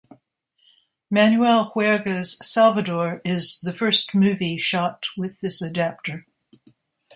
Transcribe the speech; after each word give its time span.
Manuel 1.11 1.73
Huerga's 1.75 2.39
"Salvador" 2.43 3.21
is 3.23 3.59
the 3.59 3.71
first 3.71 4.15
movie 4.15 4.57
shot 4.57 5.05
with 5.15 5.41
this 5.41 5.61
adaptor. 5.61 6.23